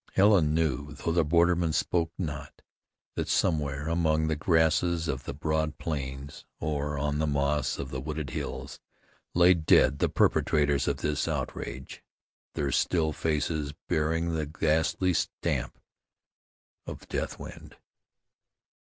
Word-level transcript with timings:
Helen 0.13 0.55
knew, 0.55 0.93
though 0.93 1.11
the 1.11 1.23
borderman 1.23 1.73
spoke 1.73 2.11
not, 2.17 2.63
that 3.13 3.27
somewhere 3.27 3.87
among 3.87 4.25
the 4.29 4.35
grasses 4.35 5.07
of 5.07 5.25
the 5.25 5.33
broad 5.35 5.77
plains, 5.77 6.43
or 6.59 6.97
on 6.97 7.19
the 7.19 7.27
moss 7.27 7.77
of 7.77 7.91
the 7.91 8.01
wooded 8.01 8.31
hills, 8.31 8.79
lay 9.35 9.53
dead 9.53 9.99
the 9.99 10.09
perpetrators 10.09 10.87
of 10.87 10.97
this 10.97 11.27
outrage, 11.27 12.03
their 12.55 12.71
still 12.71 13.13
faces 13.13 13.75
bearing 13.87 14.31
the 14.33 14.47
ghastly 14.47 15.13
stamp 15.13 15.77
of 16.87 17.07
Deathwind. 17.07 17.75